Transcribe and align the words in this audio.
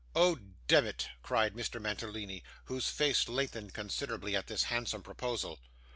'Oh 0.15 0.39
demmit!' 0.67 1.09
cried 1.21 1.53
Mr. 1.53 1.79
Mantalini, 1.79 2.41
whose 2.65 2.87
face 2.89 3.29
lengthened 3.29 3.75
considerably 3.75 4.35
at 4.35 4.47
this 4.47 4.63
handsome 4.63 5.03
proposal. 5.03 5.59